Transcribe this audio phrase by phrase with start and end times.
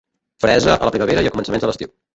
[0.45, 1.95] Fresa a la primavera i a començaments de l'estiu.